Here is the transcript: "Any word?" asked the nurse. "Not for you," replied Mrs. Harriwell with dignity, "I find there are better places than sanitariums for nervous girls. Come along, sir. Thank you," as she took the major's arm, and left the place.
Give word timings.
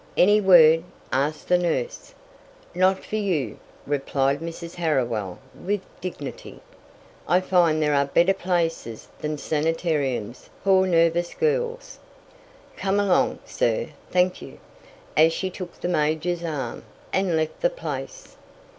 "Any 0.17 0.41
word?" 0.41 0.83
asked 1.11 1.47
the 1.47 1.59
nurse. 1.59 2.15
"Not 2.73 3.05
for 3.05 3.17
you," 3.17 3.59
replied 3.85 4.39
Mrs. 4.39 4.73
Harriwell 4.73 5.37
with 5.53 5.81
dignity, 6.01 6.59
"I 7.27 7.39
find 7.39 7.79
there 7.83 7.93
are 7.93 8.07
better 8.07 8.33
places 8.33 9.09
than 9.19 9.37
sanitariums 9.37 10.49
for 10.63 10.87
nervous 10.87 11.35
girls. 11.35 11.99
Come 12.77 12.99
along, 12.99 13.41
sir. 13.45 13.89
Thank 14.09 14.41
you," 14.41 14.57
as 15.15 15.33
she 15.33 15.51
took 15.51 15.79
the 15.79 15.87
major's 15.87 16.43
arm, 16.43 16.81
and 17.13 17.35
left 17.37 17.61
the 17.61 17.69
place. 17.69 18.37